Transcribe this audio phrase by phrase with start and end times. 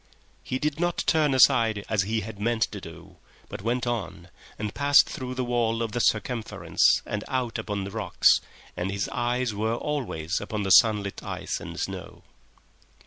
[0.41, 3.17] He did not turn aside as he had meant to do,
[3.49, 7.91] but went on and passed through the wall of the circumference and out upon the
[7.91, 8.41] rocks,
[8.75, 12.23] and his eyes were always upon the sunlit ice and snow.